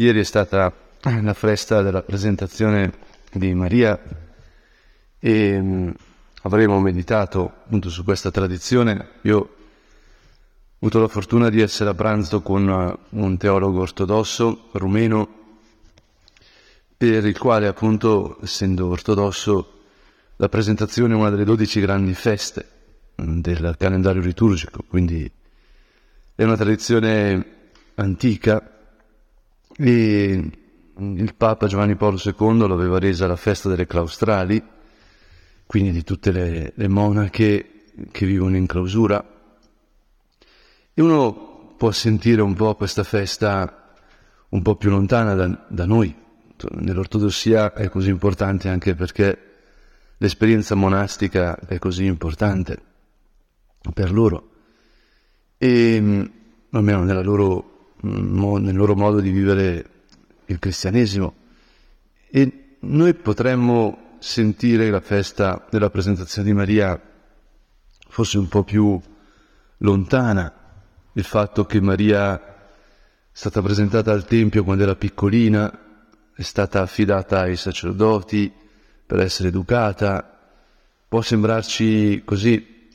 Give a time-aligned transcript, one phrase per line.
[0.00, 0.72] Ieri è stata
[1.02, 2.90] la festa della presentazione
[3.34, 4.00] di Maria
[5.18, 5.94] e mh,
[6.40, 9.10] avremo meditato appunto su questa tradizione.
[9.24, 9.48] Io ho
[10.78, 15.28] avuto la fortuna di essere a pranzo con uh, un teologo ortodosso rumeno
[16.96, 19.80] per il quale appunto, essendo ortodosso,
[20.36, 22.66] la presentazione è una delle dodici grandi feste
[23.16, 25.30] del calendario liturgico, quindi
[26.34, 28.69] è una tradizione antica
[29.76, 30.50] e
[30.96, 34.62] il Papa Giovanni Paolo II l'aveva resa la festa delle claustrali,
[35.66, 39.24] quindi di tutte le, le monache che vivono in clausura.
[40.92, 43.94] E uno può sentire un po' questa festa
[44.50, 46.14] un po' più lontana da, da noi.
[46.72, 49.38] Nell'ortodossia è così importante anche perché
[50.18, 52.82] l'esperienza monastica è così importante
[53.94, 54.50] per loro.
[55.56, 56.30] E
[56.70, 57.69] almeno nella loro
[58.02, 59.84] nel loro modo di vivere
[60.46, 61.34] il cristianesimo.
[62.30, 67.00] E noi potremmo sentire la festa della presentazione di Maria
[68.08, 69.00] forse un po' più
[69.78, 70.52] lontana,
[71.12, 72.42] il fatto che Maria è
[73.32, 75.70] stata presentata al Tempio quando era piccolina,
[76.34, 78.52] è stata affidata ai sacerdoti
[79.06, 80.38] per essere educata,
[81.08, 82.88] può sembrarci così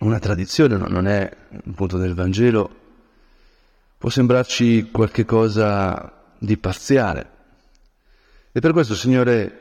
[0.00, 1.30] una tradizione, non è
[1.64, 2.80] un punto del Vangelo,
[4.02, 7.30] può sembrarci qualche cosa di parziale.
[8.50, 9.58] E per questo, Signore,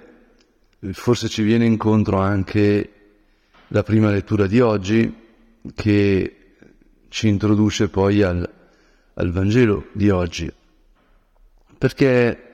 [0.94, 2.92] forse ci viene incontro anche
[3.68, 5.16] la prima lettura di oggi
[5.76, 6.56] che
[7.08, 8.50] ci introduce poi al,
[9.14, 10.52] al Vangelo di oggi.
[11.78, 12.54] Perché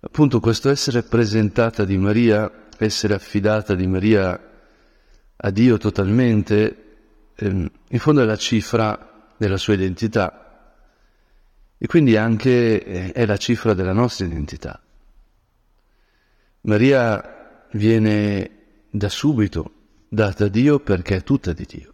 [0.00, 4.50] appunto questo essere presentata di Maria, essere affidata di Maria
[5.36, 6.96] a Dio totalmente,
[7.36, 10.43] ehm, in fondo è la cifra della sua identità
[11.84, 14.80] e quindi anche eh, è la cifra della nostra identità.
[16.62, 19.72] Maria viene da subito
[20.08, 21.92] data a Dio perché è tutta di Dio.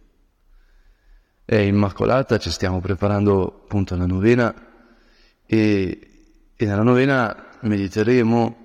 [1.43, 4.55] È immacolata, ci stiamo preparando appunto alla novena
[5.45, 5.99] e,
[6.55, 8.55] e nella novena mediteremo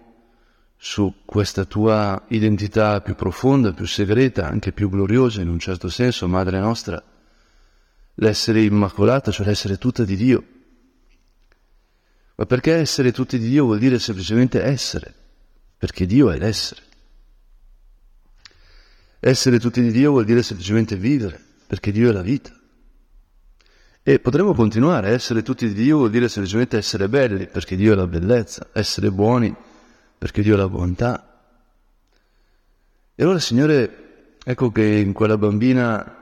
[0.77, 6.29] su questa tua identità più profonda, più segreta, anche più gloriosa in un certo senso,
[6.29, 7.03] Madre nostra,
[8.15, 10.45] l'essere immacolata, cioè l'essere tutta di Dio
[12.37, 15.13] ma perché essere tutti di Dio vuol dire semplicemente essere,
[15.77, 16.83] perché Dio è l'essere.
[19.19, 22.53] Essere tutti di Dio vuol dire semplicemente vivere, perché Dio è la vita.
[24.03, 27.97] E potremmo continuare, essere tutti di Dio vuol dire semplicemente essere belli, perché Dio è
[27.97, 29.55] la bellezza, essere buoni,
[30.19, 31.41] perché Dio è la bontà.
[33.15, 36.15] E allora, Signore, ecco che in quella bambina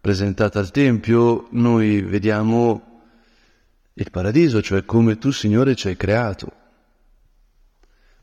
[0.00, 2.95] presentata al Tempio noi vediamo
[3.98, 6.52] il paradiso, cioè come tu, Signore, ci hai creato.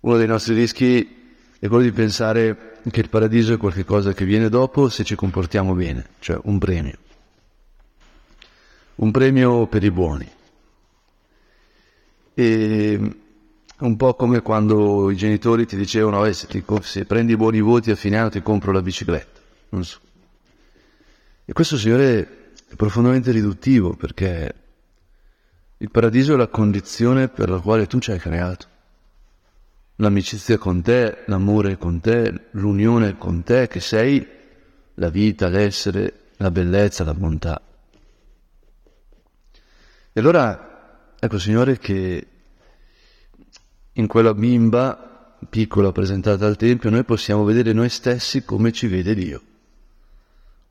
[0.02, 1.22] Uno dei nostri rischi
[1.58, 5.74] è quello di pensare che il paradiso è qualcosa che viene dopo se ci comportiamo
[5.74, 6.98] bene, cioè un premio.
[8.96, 10.30] Un premio per i buoni.
[12.36, 13.16] E
[13.80, 17.90] un po' come quando i genitori ti dicevano eh, se, ti, se prendi buoni voti
[17.90, 19.40] a fine anno ti compro la bicicletta.
[19.82, 20.00] So.
[21.46, 24.63] E questo, Signore, è profondamente riduttivo perché
[25.78, 28.68] il paradiso è la condizione per la quale tu ci hai creato.
[29.98, 34.26] L'amicizia con te, l'amore con te, l'unione con te, che sei
[34.96, 37.62] la vita, l'essere, la bellezza, la bontà.
[40.12, 42.28] E allora, ecco Signore, che
[43.94, 49.14] in quella bimba piccola presentata al Tempio noi possiamo vedere noi stessi come ci vede
[49.14, 49.42] Dio,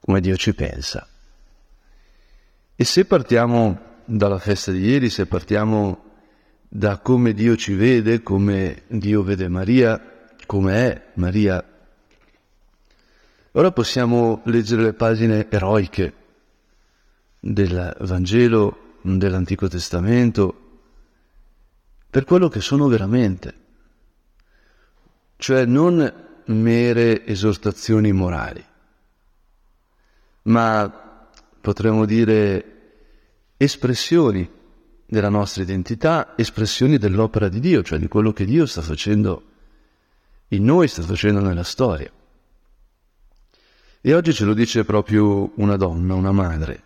[0.00, 1.06] come Dio ci pensa.
[2.74, 6.10] E se partiamo dalla festa di ieri, se partiamo
[6.68, 11.64] da come Dio ci vede, come Dio vede Maria, come è Maria,
[13.52, 16.14] ora possiamo leggere le pagine eroiche
[17.38, 20.80] del Vangelo, dell'Antico Testamento,
[22.08, 23.54] per quello che sono veramente,
[25.36, 28.64] cioè non mere esortazioni morali,
[30.42, 31.28] ma
[31.60, 32.71] potremmo dire
[33.62, 34.48] espressioni
[35.06, 39.42] della nostra identità, espressioni dell'opera di Dio, cioè di quello che Dio sta facendo
[40.48, 42.10] in noi, sta facendo nella storia.
[44.00, 46.82] E oggi ce lo dice proprio una donna, una madre.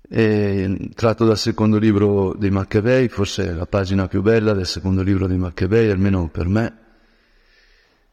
[0.00, 5.26] È tratto dal secondo libro dei Maccabei, forse la pagina più bella del secondo libro
[5.26, 6.78] dei Maccabei, almeno per me.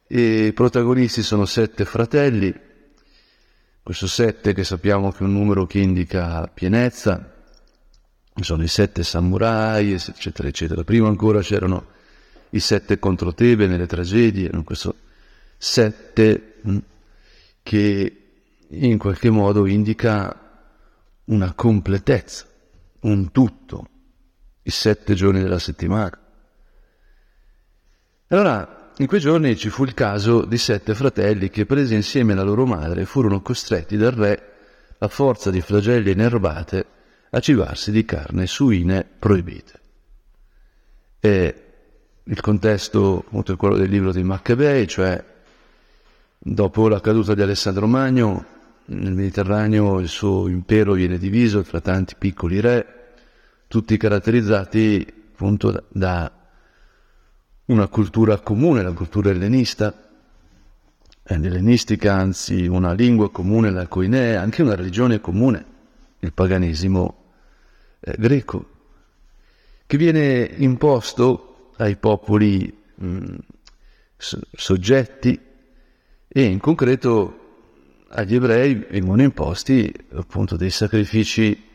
[0.07, 2.53] E I protagonisti sono sette fratelli,
[3.87, 7.35] questo 7 che sappiamo che è un numero che indica pienezza,
[8.41, 10.83] sono i sette samurai, eccetera, eccetera.
[10.83, 11.85] Prima ancora c'erano
[12.49, 14.93] i sette contro Tebe nelle tragedie, questo
[15.57, 16.77] sette mm,
[17.63, 18.23] che
[18.67, 20.67] in qualche modo indica
[21.23, 22.45] una completezza,
[23.03, 23.87] un tutto,
[24.63, 26.19] i sette giorni della settimana.
[28.27, 32.43] Allora, in quei giorni ci fu il caso di sette fratelli che, presi insieme alla
[32.43, 34.53] loro madre, furono costretti dal re,
[34.97, 36.85] a forza di flagelli inerbate,
[37.29, 39.79] a cibarsi di carne suine proibite.
[41.19, 41.55] E
[42.23, 45.23] il contesto appunto è quello del libro di Maccabei, cioè
[46.39, 48.45] dopo la caduta di Alessandro Magno,
[48.85, 53.13] nel Mediterraneo il suo impero viene diviso tra tanti piccoli re,
[53.67, 56.31] tutti caratterizzati appunto da
[57.67, 59.93] una cultura comune, la cultura ellenista,
[61.23, 65.65] ellenistica, anzi una lingua comune, la coinea, anche una religione comune,
[66.19, 67.23] il paganesimo
[67.99, 68.69] eh, greco,
[69.85, 73.35] che viene imposto ai popoli mh,
[74.17, 75.39] soggetti
[76.27, 77.45] e in concreto
[78.09, 81.65] agli ebrei vengono imposti appunto dei sacrifici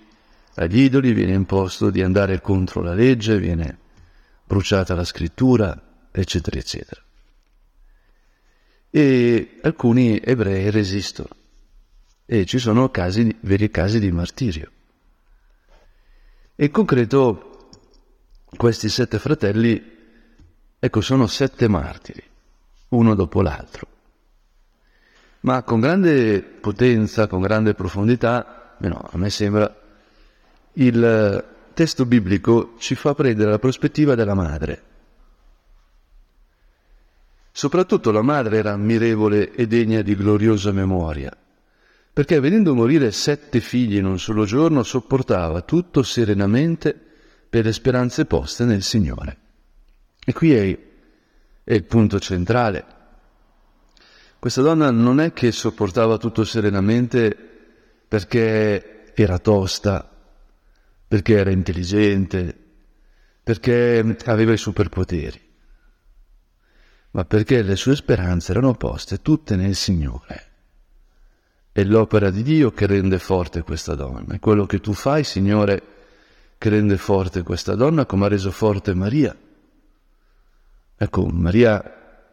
[0.55, 3.79] agli idoli, viene imposto di andare contro la legge, viene
[4.53, 7.01] bruciata la scrittura, eccetera, eccetera.
[8.91, 11.31] E alcuni ebrei resistono
[12.27, 14.71] e ci sono casi, veri casi di martirio.
[16.57, 17.71] In concreto
[18.55, 19.83] questi sette fratelli,
[20.79, 22.23] ecco, sono sette martiri,
[22.89, 23.89] uno dopo l'altro
[25.43, 29.75] ma con grande potenza, con grande profondità, no, a me sembra,
[30.75, 34.83] il testo biblico ci fa prendere la prospettiva della madre.
[37.51, 41.37] Soprattutto la madre era ammirevole e degna di gloriosa memoria,
[42.13, 46.99] perché vedendo morire sette figli in un solo giorno sopportava tutto serenamente
[47.49, 49.37] per le speranze poste nel Signore.
[50.25, 50.79] E qui è,
[51.65, 52.85] è il punto centrale.
[54.39, 57.37] Questa donna non è che sopportava tutto serenamente
[58.09, 60.12] perché era tosta,
[61.13, 62.57] perché era intelligente,
[63.43, 65.39] perché aveva i superpoteri,
[67.11, 70.47] ma perché le sue speranze erano poste tutte nel Signore.
[71.71, 75.83] È l'opera di Dio che rende forte questa donna, è quello che tu fai, Signore,
[76.57, 79.37] che rende forte questa donna, come ha reso forte Maria.
[80.97, 82.31] Ecco, Maria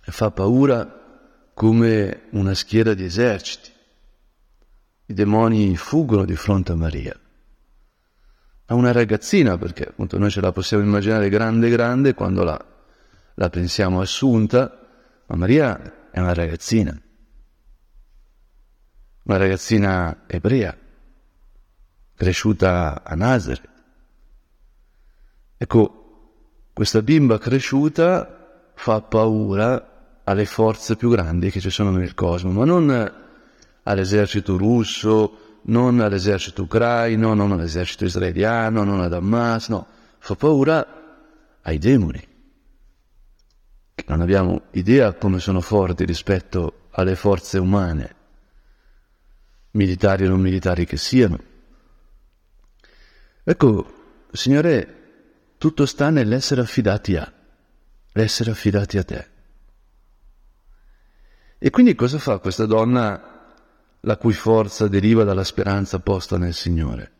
[0.00, 3.70] fa paura come una schiera di eserciti.
[5.04, 7.18] I demoni fuggono di fronte a Maria.
[8.66, 12.64] A una ragazzina, perché appunto noi ce la possiamo immaginare grande grande quando la,
[13.34, 14.80] la pensiamo assunta,
[15.26, 16.98] ma Maria è una ragazzina,
[19.24, 20.76] una ragazzina ebrea,
[22.14, 23.68] cresciuta a Nazareth.
[25.56, 32.50] Ecco, questa bimba cresciuta fa paura alle forze più grandi che ci sono nel cosmo,
[32.50, 33.12] ma non
[33.82, 39.86] all'esercito russo, non all'esercito ucraino, non all'esercito israeliano, non ad Hamas, no,
[40.18, 40.86] fa paura
[41.62, 42.28] ai demoni,
[43.94, 48.14] che non abbiamo idea come sono forti rispetto alle forze umane,
[49.72, 51.52] militari o non militari che siano.
[53.42, 55.02] Ecco, Signore,
[55.58, 57.32] tutto sta nell'essere affidati a,
[58.12, 59.28] l'essere affidati a te.
[61.58, 63.33] E quindi cosa fa questa donna
[64.04, 67.12] la cui forza deriva dalla speranza posta nel Signore?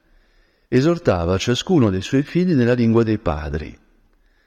[0.69, 3.77] Esortava ciascuno dei suoi figli nella lingua dei padri,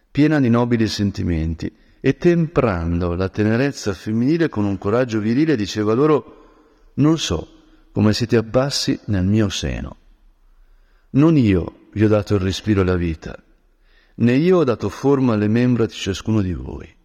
[0.10, 6.91] piena di nobili sentimenti, e temprando la tenerezza femminile con un coraggio virile diceva loro
[6.96, 7.56] non so
[7.91, 9.96] come siete abbassi nel mio seno.
[11.12, 13.41] Non io vi ho dato il respiro e la vita,
[14.15, 16.96] né io ho dato forma alle membra di ciascuno di voi.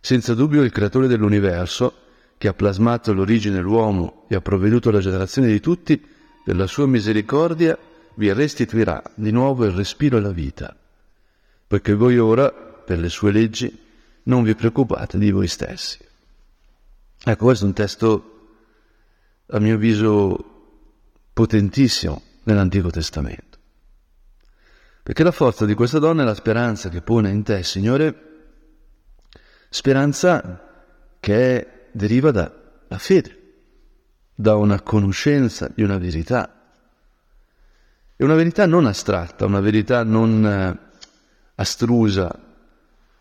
[0.00, 2.03] Senza dubbio il creatore dell'universo,
[2.44, 5.98] che ha plasmato l'origine dell'uomo e ha provveduto alla generazione di tutti,
[6.44, 7.74] della sua misericordia
[8.16, 10.76] vi restituirà di nuovo il respiro e la vita,
[11.66, 13.74] poiché voi ora, per le sue leggi,
[14.24, 15.98] non vi preoccupate di voi stessi.
[17.24, 18.48] Ecco, questo è un testo,
[19.46, 20.36] a mio avviso,
[21.32, 23.58] potentissimo nell'Antico Testamento.
[25.02, 28.32] Perché la forza di questa donna è la speranza che pone in te, Signore,
[29.70, 30.60] Speranza
[31.18, 33.42] che deriva dalla fede,
[34.34, 36.50] da una conoscenza di una verità.
[38.16, 40.78] E una verità non astratta, una verità non eh,
[41.54, 42.36] astrusa,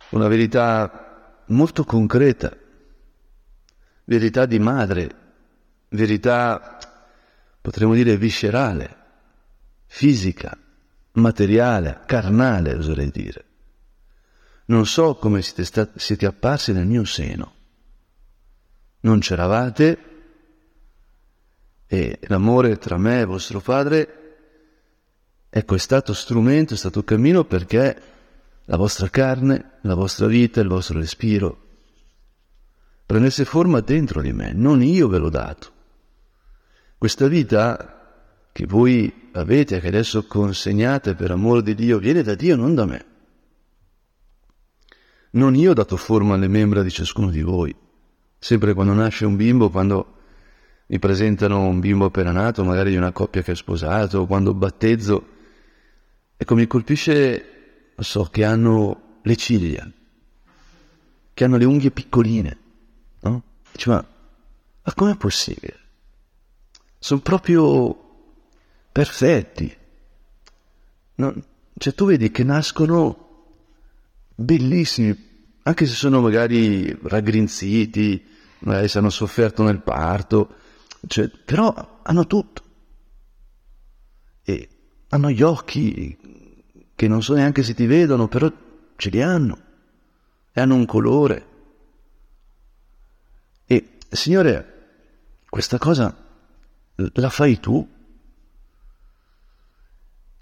[0.10, 2.56] una verità molto concreta,
[4.06, 5.16] verità di madre,
[5.90, 6.78] verità
[7.62, 8.98] potremmo dire viscerale,
[9.86, 10.58] fisica,
[11.14, 13.46] materiale, carnale, oserei dire.
[14.66, 17.62] Non so come siete, stati, siete apparsi nel mio seno.
[19.04, 19.98] Non c'eravate
[21.88, 24.20] e l'amore tra me e vostro padre
[25.50, 28.02] ecco, è stato strumento, è stato cammino perché
[28.66, 31.64] la vostra carne, la vostra vita, il vostro respiro
[33.06, 35.72] prendesse forma dentro di me, non io ve l'ho dato.
[36.98, 42.56] Questa vita che voi avete che adesso consegnate per amore di Dio viene da Dio,
[42.56, 43.06] non da me.
[45.32, 47.76] Non io ho dato forma alle membra di ciascuno di voi.
[48.44, 50.18] Sempre quando nasce un bimbo, quando
[50.88, 54.54] mi presentano un bimbo appena nato, magari di una coppia che è sposato, o quando
[54.54, 55.28] battezzo,
[56.36, 59.90] ecco mi colpisce, so, che hanno le ciglia,
[61.34, 62.58] che hanno le unghie piccoline,
[63.22, 63.44] no?
[63.72, 64.06] Dice, ma,
[64.84, 65.80] ma com'è possibile?
[67.00, 67.98] Sono proprio
[68.92, 69.74] perfetti.
[71.16, 71.34] No?
[71.78, 73.46] Cioè tu vedi che nascono
[74.36, 75.32] bellissimi,
[75.64, 78.26] anche se sono magari raggrinziti,
[78.60, 80.56] magari se hanno sofferto nel parto,
[81.08, 82.62] cioè, però hanno tutto.
[84.44, 84.70] E
[85.10, 86.18] hanno gli occhi
[86.96, 88.52] che non so neanche se ti vedono, però
[88.98, 89.62] ce li hanno.
[90.52, 91.48] E hanno un colore.
[93.66, 94.72] E, Signore,
[95.50, 96.16] questa cosa
[96.96, 97.90] la fai tu.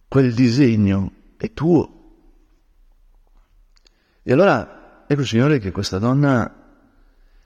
[0.08, 2.00] Quel disegno è tuo.
[4.24, 4.81] E allora
[5.12, 6.50] ecco Signore che questa donna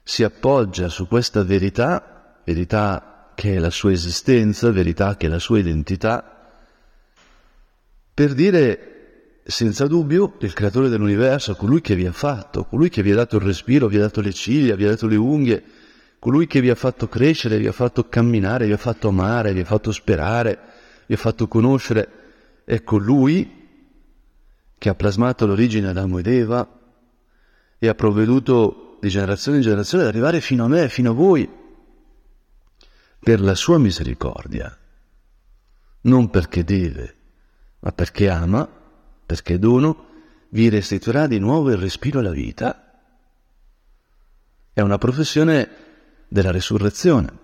[0.04, 5.40] si appoggia su questa verità, verità che è la sua esistenza, verità che è la
[5.40, 6.52] sua identità,
[8.14, 13.10] per dire senza dubbio il creatore dell'universo, colui che vi ha fatto, colui che vi
[13.10, 15.64] ha dato il respiro, vi ha dato le ciglia, vi ha dato le unghie,
[16.20, 19.60] colui che vi ha fatto crescere, vi ha fatto camminare, vi ha fatto amare, vi
[19.60, 20.56] ha fatto sperare,
[21.06, 22.08] vi ha fatto conoscere,
[22.64, 23.64] ecco lui
[24.78, 26.75] che ha plasmato l'origine Adamo ed Eva
[27.78, 31.48] e ha provveduto di generazione in generazione ad arrivare fino a me, fino a voi,
[33.18, 34.76] per la sua misericordia,
[36.02, 37.16] non perché deve,
[37.80, 38.68] ma perché ama,
[39.26, 40.04] perché dono,
[40.50, 43.00] vi restituirà di nuovo il respiro alla vita.
[44.72, 45.68] È una professione
[46.28, 47.38] della risurrezione,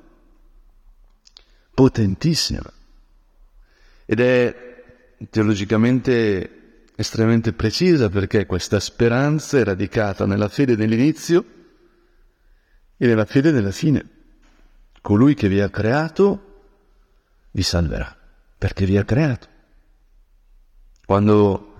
[1.75, 2.73] potentissima,
[4.05, 4.85] ed è
[5.31, 6.62] teologicamente
[7.03, 11.45] estremamente precisa perché questa speranza è radicata nella fede dell'inizio
[12.97, 14.09] e nella fede della fine.
[15.01, 16.51] Colui che vi ha creato
[17.51, 18.17] vi salverà,
[18.57, 19.49] perché vi ha creato.
[21.05, 21.75] Quando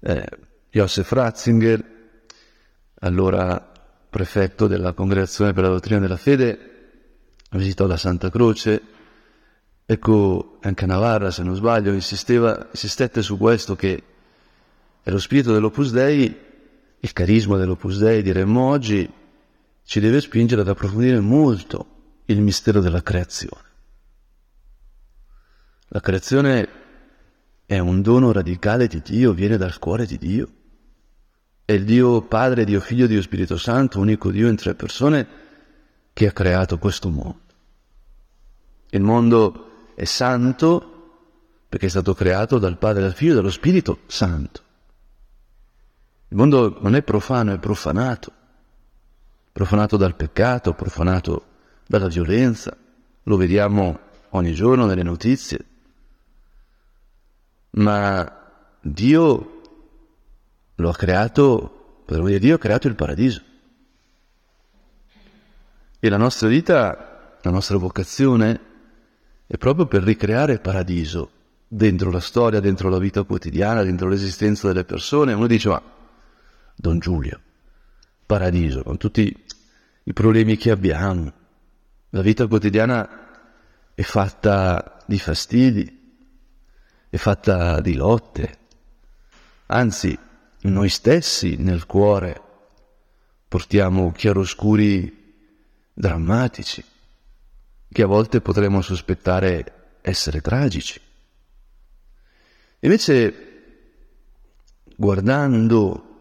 [0.00, 0.26] eh,
[0.70, 1.90] Joseph Ratzinger,
[3.00, 3.72] allora
[4.08, 6.70] prefetto della Congregazione per la Dottrina della Fede,
[7.50, 8.80] visitò la Santa Croce,
[9.84, 14.02] ecco anche Navarra, se non sbaglio, insisteva, insistette su questo che
[15.02, 16.36] è lo spirito dell'Opus Dei,
[16.98, 19.10] il carisma dell'Opus Dei, diremmo oggi,
[19.84, 21.86] ci deve spingere ad approfondire molto
[22.26, 23.70] il mistero della creazione.
[25.88, 26.68] La creazione
[27.66, 30.48] è un dono radicale di Dio, viene dal cuore di Dio.
[31.64, 35.26] È il Dio Padre, Dio Figlio, Dio Spirito Santo, unico Dio in tre persone,
[36.12, 37.40] che ha creato questo mondo.
[38.90, 40.88] Il mondo è santo
[41.68, 44.62] perché è stato creato dal Padre, dal Figlio e dallo Spirito Santo.
[46.32, 48.32] Il mondo non è profano, è profanato.
[49.52, 51.44] Profanato dal peccato, profanato
[51.86, 52.74] dalla violenza.
[53.24, 53.98] Lo vediamo
[54.30, 55.58] ogni giorno nelle notizie.
[57.72, 59.60] Ma Dio
[60.74, 63.42] lo ha creato, potremmo dire Dio ha creato il paradiso.
[66.00, 68.60] E la nostra vita, la nostra vocazione
[69.46, 71.30] è proprio per ricreare il paradiso
[71.68, 75.34] dentro la storia, dentro la vita quotidiana, dentro l'esistenza delle persone.
[75.34, 75.92] Uno dice, ma
[76.82, 77.40] Don Giulio,
[78.26, 79.32] paradiso, con tutti
[80.02, 81.32] i problemi che abbiamo.
[82.10, 86.26] La vita quotidiana è fatta di fastidi,
[87.08, 88.58] è fatta di lotte,
[89.66, 90.18] anzi
[90.62, 92.40] noi stessi nel cuore
[93.46, 95.36] portiamo chiaroscuri
[95.94, 96.84] drammatici,
[97.92, 101.00] che a volte potremmo sospettare essere tragici.
[102.80, 103.34] Invece,
[104.96, 106.11] guardando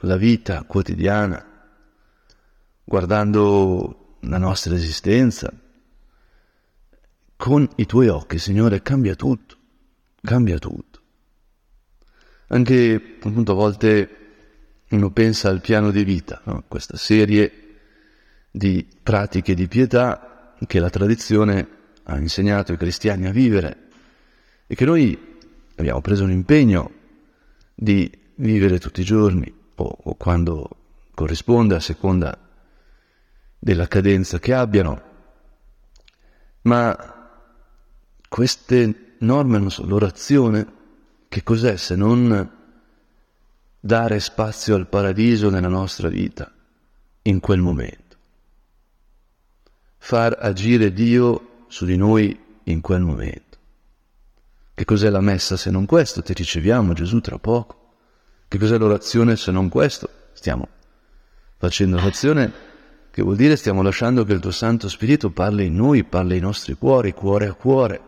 [0.00, 1.44] la vita quotidiana,
[2.84, 5.52] guardando la nostra esistenza,
[7.36, 9.56] con i tuoi occhi, Signore, cambia tutto,
[10.20, 11.00] cambia tutto.
[12.48, 14.16] Anche appunto a volte
[14.90, 16.64] uno pensa al piano di vita, no?
[16.66, 17.52] questa serie
[18.50, 21.68] di pratiche di pietà che la tradizione
[22.04, 23.88] ha insegnato ai cristiani a vivere
[24.66, 25.36] e che noi
[25.76, 26.90] abbiamo preso un impegno
[27.74, 30.68] di vivere tutti i giorni o, quando
[31.14, 32.38] corrisponde a seconda
[33.58, 35.02] della cadenza che abbiano,
[36.62, 37.30] ma
[38.28, 40.66] queste norme non sono l'orazione,
[41.28, 42.50] che cos'è se non
[43.80, 46.52] dare spazio al paradiso nella nostra vita
[47.22, 48.16] in quel momento?
[49.98, 53.58] Far agire Dio su di noi in quel momento.
[54.74, 56.22] Che cos'è la messa se non questo?
[56.22, 57.87] Ti riceviamo Gesù tra poco.
[58.48, 60.08] Che cos'è l'orazione se non questo?
[60.32, 60.66] Stiamo
[61.58, 62.52] facendo orazione,
[63.10, 66.40] che vuol dire stiamo lasciando che il tuo Santo Spirito parli in noi, parli ai
[66.40, 68.00] nostri cuori, cuore a cuore.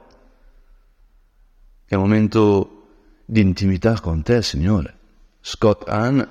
[1.85, 2.87] È un momento
[3.25, 4.97] di intimità con te, Signore.
[5.41, 6.27] Scott Hahn,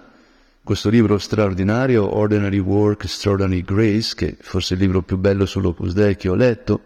[0.63, 5.93] questo libro straordinario, Ordinary Work, Extraordinary Grace, che forse è il libro più bello sull'Opus
[5.93, 6.81] Dei che ho letto,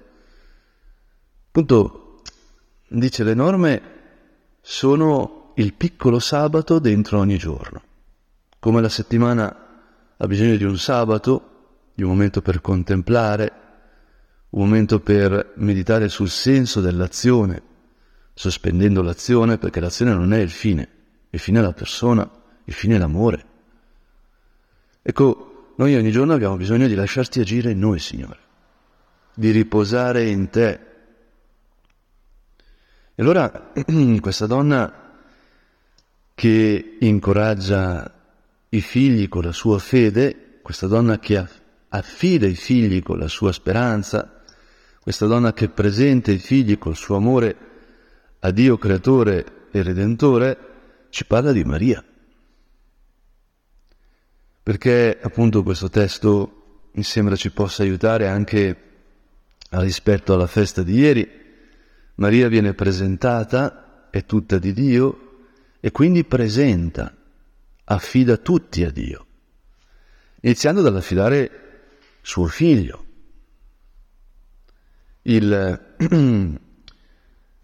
[1.48, 2.04] appunto
[2.96, 3.82] Dice le norme
[4.62, 7.82] sono il piccolo sabato dentro ogni giorno.
[8.60, 13.52] Come la settimana ha bisogno di un sabato, di un momento per contemplare,
[14.50, 17.62] un momento per meditare sul senso dell'azione,
[18.34, 20.88] sospendendo l'azione perché l'azione non è il fine,
[21.30, 22.30] il fine è la persona,
[22.64, 23.46] il fine è l'amore.
[25.02, 28.40] Ecco, noi ogni giorno abbiamo bisogno di lasciarti agire in noi, Signore,
[29.34, 30.92] di riposare in te
[33.16, 33.72] e allora
[34.22, 35.03] questa donna
[36.34, 38.12] che incoraggia
[38.70, 41.46] i figli con la sua fede, questa donna che
[41.90, 44.42] affida i figli con la sua speranza,
[45.00, 47.56] questa donna che presenta i figli col suo amore
[48.40, 50.58] a Dio creatore e redentore,
[51.10, 52.04] ci parla di Maria.
[54.64, 58.78] Perché appunto questo testo mi sembra ci possa aiutare anche
[59.70, 61.30] rispetto alla festa di ieri,
[62.16, 65.33] Maria viene presentata, è tutta di Dio
[65.86, 67.14] e quindi presenta,
[67.84, 69.26] affida tutti a Dio,
[70.40, 71.52] iniziando dall'affidare
[72.22, 73.06] suo figlio.
[75.24, 75.96] Il,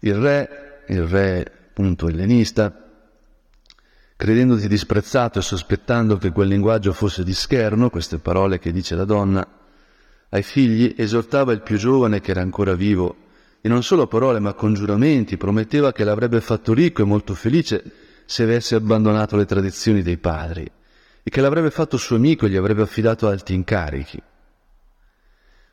[0.00, 2.90] il re, il re appunto ellenista,
[4.16, 9.06] credendoti disprezzato e sospettando che quel linguaggio fosse di scherno, queste parole che dice la
[9.06, 9.48] donna,
[10.28, 13.16] ai figli esortava il più giovane che era ancora vivo
[13.62, 18.08] e non solo parole ma con giuramenti, prometteva che l'avrebbe fatto ricco e molto felice
[18.30, 22.54] se avesse abbandonato le tradizioni dei padri e che l'avrebbe fatto suo amico e gli
[22.54, 24.22] avrebbe affidato alti incarichi.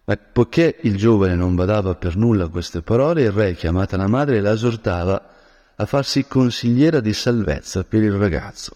[0.05, 4.07] Ma poiché il giovane non badava per nulla a queste parole, il re, chiamata la
[4.07, 5.35] madre, la esortava
[5.75, 8.75] a farsi consigliera di salvezza per il ragazzo.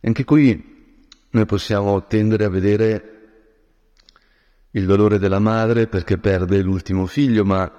[0.00, 0.96] Anche qui
[1.28, 3.18] noi possiamo tendere a vedere
[4.70, 7.70] il dolore della madre perché perde l'ultimo figlio, ma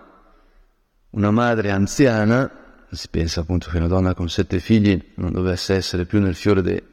[1.09, 2.58] una madre anziana,
[2.91, 6.61] si pensa appunto che una donna con sette figli non dovesse essere più nel fiore
[6.61, 6.83] de,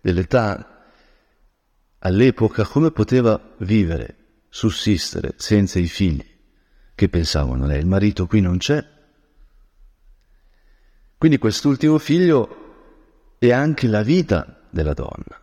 [0.00, 0.84] dell'età,
[2.00, 4.16] all'epoca come poteva vivere,
[4.48, 6.24] sussistere senza i figli?
[6.94, 7.78] Che pensavano lei?
[7.78, 8.84] Il marito qui non c'è.
[11.16, 15.40] Quindi quest'ultimo figlio è anche la vita della donna.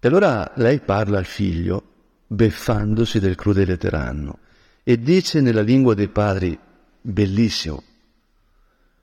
[0.00, 1.82] E allora lei parla al figlio,
[2.26, 4.38] beffandosi del crudele tiranno,
[4.84, 6.58] e dice nella lingua dei padri,
[7.10, 7.82] bellissimo,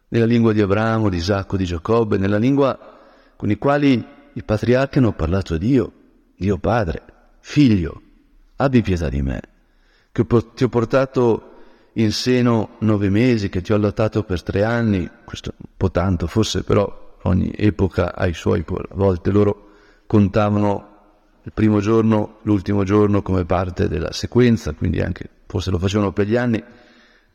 [0.09, 2.77] nella lingua di Abramo, di Isacco, di Giacobbe, nella lingua
[3.35, 5.91] con i quali i patriarchi hanno parlato a Dio,
[6.37, 7.01] Dio Padre,
[7.39, 8.01] figlio,
[8.57, 9.41] abbi pietà di me,
[10.11, 11.51] che ti ho portato
[11.93, 16.27] in seno nove mesi, che ti ho allattato per tre anni, questo un po' tanto
[16.27, 19.69] forse, però ogni epoca ha i suoi, a volte loro
[20.05, 20.93] contavano
[21.41, 26.27] il primo giorno, l'ultimo giorno come parte della sequenza, quindi anche forse lo facevano per
[26.27, 26.63] gli anni,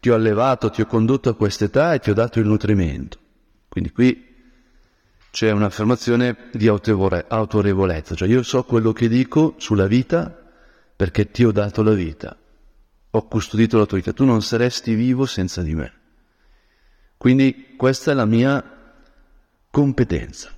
[0.00, 3.18] ti ho allevato, ti ho condotto a quest'età e ti ho dato il nutrimento.
[3.68, 4.28] Quindi qui
[5.30, 10.36] c'è un'affermazione di autorevolezza, cioè io so quello che dico sulla vita
[10.96, 12.36] perché ti ho dato la vita,
[13.10, 15.92] ho custodito la tua vita, tu non saresti vivo senza di me.
[17.16, 18.62] Quindi questa è la mia
[19.70, 20.50] competenza.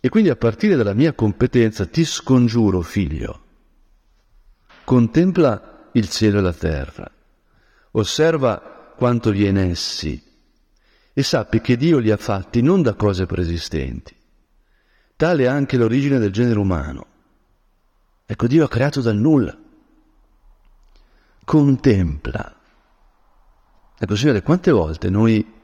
[0.00, 3.40] E quindi a partire dalla mia competenza ti scongiuro, figlio,
[4.82, 7.10] contempla il cielo e la terra,
[7.92, 10.30] osserva quanto viene essi
[11.14, 14.16] e sappi che Dio li ha fatti non da cose preesistenti.
[15.16, 17.06] Tale è anche l'origine del genere umano.
[18.24, 19.56] Ecco, Dio ha creato dal nulla.
[21.44, 22.56] Contempla.
[23.98, 25.60] Ecco, Signore, quante volte noi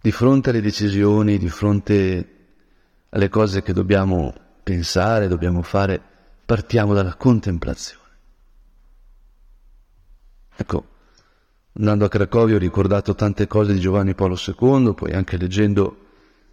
[0.00, 2.34] di fronte alle decisioni, di fronte
[3.10, 6.00] alle cose che dobbiamo pensare, dobbiamo fare,
[6.44, 8.05] partiamo dalla contemplazione.
[10.56, 10.86] Ecco,
[11.74, 16.04] andando a Cracovia ho ricordato tante cose di Giovanni Paolo II, poi anche leggendo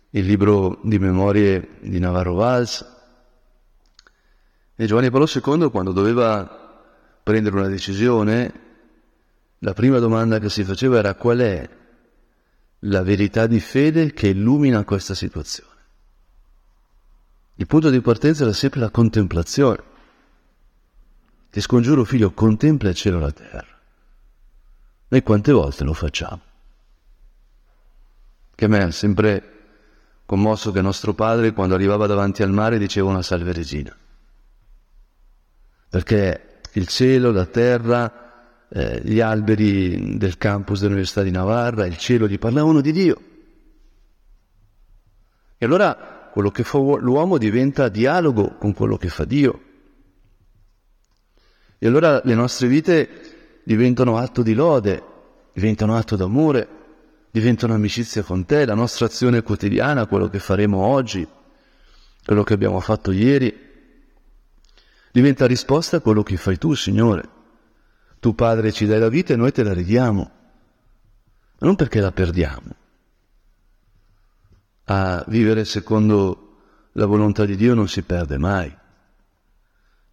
[0.10, 2.92] il libro di memorie di Navarro Valls.
[4.76, 6.62] E Giovanni Paolo II, quando doveva
[7.24, 8.62] prendere una decisione,
[9.60, 11.70] la prima domanda che si faceva era qual è
[12.80, 15.72] la verità di fede che illumina questa situazione.
[17.56, 19.92] Il punto di partenza era sempre la contemplazione.
[21.50, 23.73] Ti scongiuro, figlio, contempla il cielo e la terra.
[25.14, 26.42] Noi quante volte lo facciamo?
[28.56, 29.52] Che me ha sempre
[30.26, 33.96] commosso che nostro padre, quando arrivava davanti al mare, diceva una salve regina.
[35.88, 42.28] Perché il cielo, la terra, eh, gli alberi del campus dell'Università di Navarra, il cielo
[42.28, 43.22] gli parlavano di Dio.
[45.60, 49.62] E allora quello che fa l'uomo diventa dialogo con quello che fa Dio.
[51.78, 53.33] E allora le nostre vite
[53.64, 55.04] diventano atto di lode,
[55.54, 56.68] diventano atto d'amore,
[57.32, 61.28] diventano amicizia con te, la nostra azione quotidiana, quello che faremo oggi,
[62.24, 63.54] quello che abbiamo fatto ieri,
[65.12, 67.30] diventa risposta a quello che fai tu, Signore.
[68.20, 70.32] Tu, Padre, ci dai la vita e noi te la ridiamo,
[71.60, 72.76] ma non perché la perdiamo.
[74.86, 76.44] A vivere secondo
[76.94, 78.76] la volontà di Dio non si perde mai.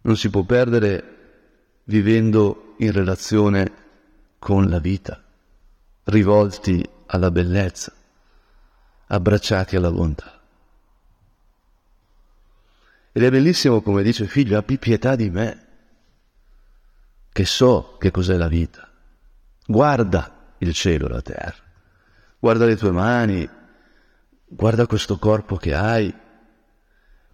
[0.01, 3.71] Non si può perdere vivendo in relazione
[4.39, 5.23] con la vita,
[6.05, 7.93] rivolti alla bellezza,
[9.07, 10.41] abbracciati alla bontà.
[13.11, 15.67] Ed è bellissimo come dice figlio, abbi pietà di me,
[17.31, 18.89] che so che cos'è la vita.
[19.67, 21.63] Guarda il cielo e la terra,
[22.39, 23.47] guarda le tue mani,
[24.47, 26.11] guarda questo corpo che hai.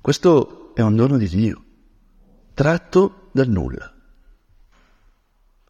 [0.01, 1.63] Questo è un dono di Dio,
[2.53, 3.96] tratto dal nulla.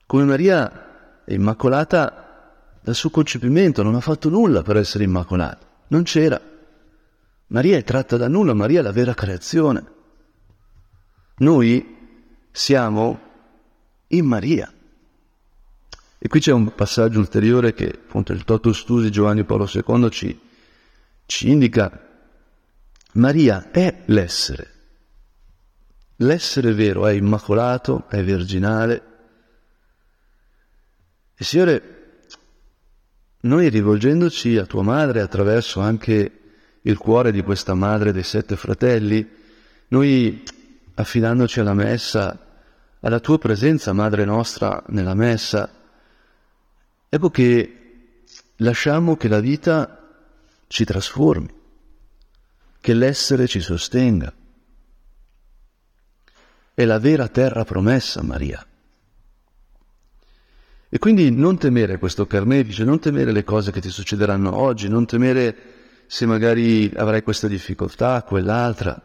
[0.07, 6.03] Come Maria è immacolata dal suo concepimento, non ha fatto nulla per essere immacolata, non
[6.03, 6.41] c'era.
[7.47, 9.85] Maria è tratta da nulla, Maria è la vera creazione.
[11.39, 11.97] Noi
[12.49, 13.19] siamo
[14.07, 14.71] in Maria.
[16.17, 20.39] E qui c'è un passaggio ulteriore che appunto il Totus Tusi Giovanni Paolo II ci,
[21.25, 22.05] ci indica.
[23.15, 24.71] Maria è l'essere.
[26.15, 29.16] L'essere vero è immacolato, è virginale,
[31.39, 31.95] e Signore,
[33.41, 36.31] noi rivolgendoci a tua madre attraverso anche
[36.81, 39.29] il cuore di questa madre dei sette fratelli,
[39.89, 40.43] noi
[40.95, 42.45] affidandoci alla messa,
[43.01, 45.69] alla tua presenza, Madre nostra, nella messa,
[47.07, 48.23] ecco che
[48.57, 50.09] lasciamo che la vita
[50.65, 51.53] ci trasformi,
[52.81, 54.33] che l'essere ci sostenga.
[56.73, 58.65] È la vera terra promessa, Maria.
[60.89, 65.05] E quindi non temere questo carnefice, non temere le cose che ti succederanno oggi, non
[65.05, 65.55] temere
[66.07, 69.01] se magari avrai questa difficoltà, quell'altra,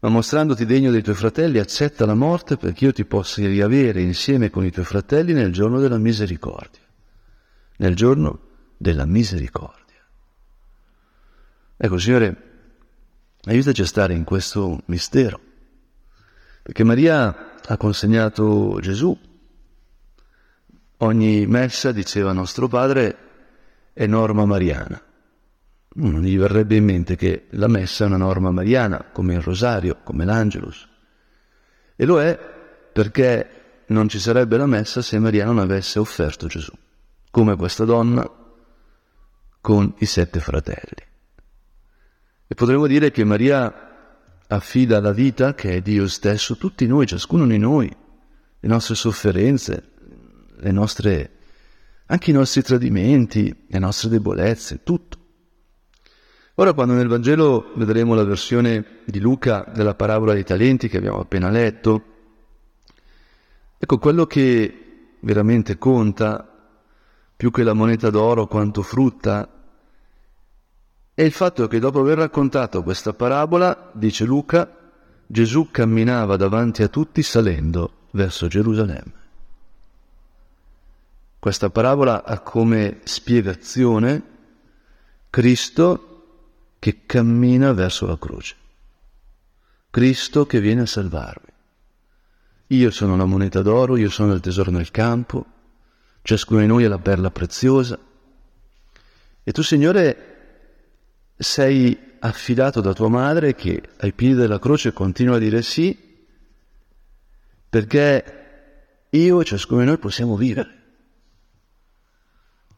[0.00, 4.50] ma mostrandoti degno dei tuoi fratelli, accetta la morte perché io ti possa riavere insieme
[4.50, 6.82] con i tuoi fratelli nel giorno della misericordia.
[7.78, 8.40] Nel giorno
[8.76, 9.76] della misericordia.
[11.76, 12.42] Ecco, Signore,
[13.42, 15.40] aiutaci a stare in questo mistero,
[16.62, 19.18] perché Maria ha consegnato Gesù
[20.98, 23.16] Ogni messa, diceva nostro padre,
[23.92, 25.00] è norma mariana.
[25.90, 29.98] Non gli verrebbe in mente che la messa è una norma mariana, come il rosario,
[30.02, 30.88] come l'angelus.
[31.94, 32.38] E lo è
[32.92, 36.72] perché non ci sarebbe la messa se Maria non avesse offerto Gesù,
[37.30, 38.28] come questa donna
[39.60, 41.06] con i sette fratelli.
[42.46, 43.86] E potremmo dire che Maria
[44.48, 47.94] affida la vita, che è Dio stesso, tutti noi, ciascuno di noi,
[48.60, 49.92] le nostre sofferenze,
[50.60, 51.30] le nostre,
[52.06, 55.18] anche i nostri tradimenti, le nostre debolezze, tutto.
[56.54, 61.20] Ora quando nel Vangelo vedremo la versione di Luca della parabola dei talenti che abbiamo
[61.20, 62.04] appena letto,
[63.78, 66.44] ecco quello che veramente conta,
[67.36, 69.48] più che la moneta d'oro quanto frutta,
[71.14, 74.72] è il fatto che dopo aver raccontato questa parabola, dice Luca,
[75.26, 79.27] Gesù camminava davanti a tutti salendo verso Gerusalemme.
[81.40, 84.22] Questa parabola ha come spiegazione
[85.30, 88.56] Cristo che cammina verso la croce,
[89.88, 91.46] Cristo che viene a salvarmi.
[92.68, 95.46] Io sono la moneta d'oro, io sono il tesoro nel campo,
[96.22, 97.96] ciascuno di noi è la perla preziosa.
[99.44, 105.38] E tu, Signore, sei affidato da tua madre che ai piedi della croce continua a
[105.38, 105.96] dire sì,
[107.68, 108.24] perché
[109.08, 110.77] io e ciascuno di noi possiamo vivere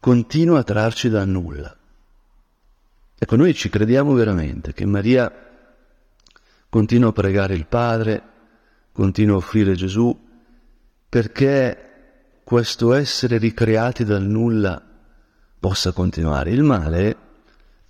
[0.01, 1.77] continua a trarci dal nulla.
[3.19, 5.31] Ecco, noi ci crediamo veramente che Maria
[6.67, 8.23] continua a pregare il Padre,
[8.91, 10.19] continua a offrire Gesù,
[11.07, 14.81] perché questo essere ricreati dal nulla
[15.59, 16.49] possa continuare.
[16.49, 17.17] Il male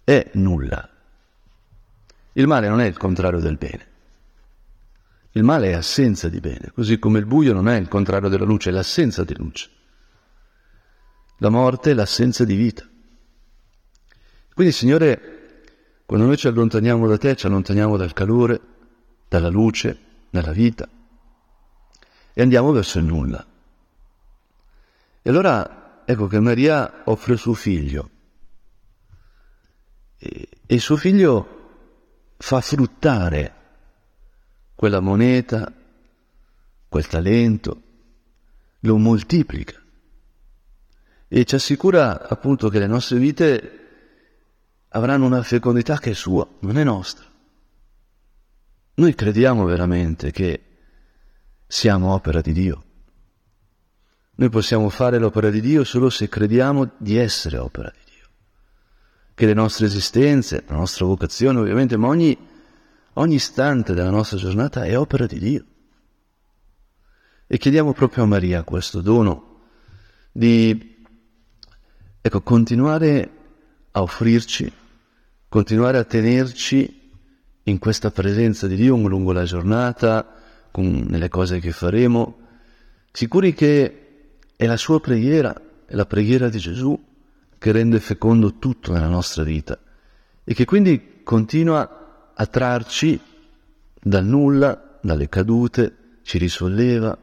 [0.03, 0.89] è nulla.
[2.33, 3.87] Il male non è il contrario del bene.
[5.31, 8.43] Il male è assenza di bene, così come il buio non è il contrario della
[8.43, 9.69] luce, è l'assenza di luce.
[11.41, 12.87] La morte è l'assenza di vita.
[14.53, 15.63] Quindi, Signore,
[16.05, 18.61] quando noi ci allontaniamo da te, ci allontaniamo dal calore,
[19.27, 19.97] dalla luce,
[20.29, 20.87] dalla vita
[22.33, 23.43] e andiamo verso il nulla.
[25.23, 28.09] E allora ecco che Maria offre suo figlio
[30.17, 33.55] e, e suo figlio fa fruttare
[34.75, 35.73] quella moneta,
[36.87, 37.81] quel talento,
[38.81, 39.81] lo moltiplica
[41.33, 43.79] e ci assicura appunto che le nostre vite
[44.89, 47.25] avranno una fecondità che è sua, non è nostra.
[48.95, 50.61] Noi crediamo veramente che
[51.65, 52.83] siamo opera di Dio.
[54.35, 58.27] Noi possiamo fare l'opera di Dio solo se crediamo di essere opera di Dio.
[59.33, 62.37] Che le nostre esistenze, la nostra vocazione ovviamente, ma ogni
[63.15, 65.65] Ogni istante della nostra giornata è opera di Dio.
[67.45, 69.63] E chiediamo proprio a Maria questo dono
[70.31, 70.90] di
[72.21, 73.29] ecco, continuare
[73.91, 74.71] a offrirci,
[75.49, 76.99] continuare a tenerci
[77.63, 80.35] in questa presenza di Dio lungo la giornata,
[80.69, 82.37] con, nelle cose che faremo,
[83.11, 83.97] sicuri che
[84.55, 86.99] è la sua preghiera, è la preghiera di Gesù
[87.57, 89.77] che rende fecondo tutto nella nostra vita
[90.43, 93.19] e che quindi continua a trarci
[94.01, 97.17] dal nulla, dalle cadute, ci risolleva,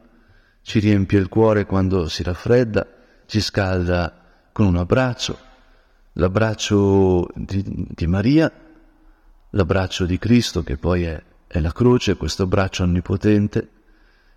[0.63, 2.87] ci riempie il cuore quando si raffredda,
[3.27, 4.28] ci scalda
[4.59, 5.39] con un abbraccio,
[6.15, 8.53] l'abbraccio di, di Maria,
[9.51, 13.69] l'abbraccio di Cristo che poi è, è la croce, questo abbraccio onnipotente,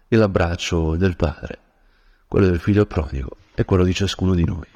[0.07, 1.57] e l'abbraccio del Padre,
[2.27, 4.67] quello del Figlio prodigo e quello di ciascuno di noi.